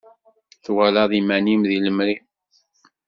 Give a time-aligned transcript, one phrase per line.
[0.65, 2.15] Twalaḍ iman-im deg lemri.